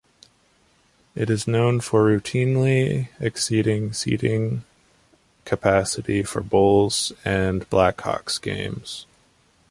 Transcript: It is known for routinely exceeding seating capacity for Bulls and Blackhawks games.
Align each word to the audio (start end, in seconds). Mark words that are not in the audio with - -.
It 1.13 1.29
is 1.29 1.47
known 1.47 1.79
for 1.79 2.03
routinely 2.05 3.09
exceeding 3.19 3.93
seating 3.93 4.63
capacity 5.45 6.23
for 6.23 6.41
Bulls 6.41 7.11
and 7.23 7.69
Blackhawks 7.69 8.41
games. 8.41 9.05